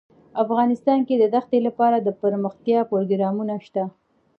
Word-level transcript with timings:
افغانستان 0.43 0.99
کې 1.07 1.15
د 1.17 1.23
دښتې 1.35 1.59
لپاره 1.67 1.97
دپرمختیا 2.07 2.79
پروګرامونه 2.91 3.55
شته. 3.65 3.83